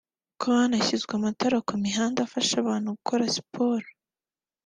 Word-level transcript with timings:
Ko 0.39 0.47
hanashyizwe 0.59 1.11
amatara 1.19 1.57
ku 1.67 1.73
mihanda 1.83 2.19
afasha 2.23 2.55
abantu 2.59 2.87
gukora 2.95 3.31
siporo 3.35 3.87